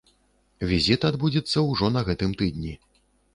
Візіт 0.71 1.05
адбудзецца 1.09 1.63
ўжо 1.69 1.91
на 1.99 2.05
гэтым 2.09 2.35
тыдні. 2.41 2.73